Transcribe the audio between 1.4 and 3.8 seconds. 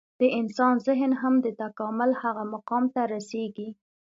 د تکامل هغه مقام ته رسېږي.